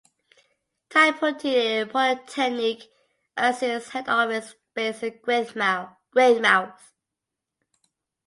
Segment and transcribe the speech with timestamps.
[0.89, 2.89] Tai Poutini Polytechnic
[3.37, 6.79] has its head office based in Greymouth.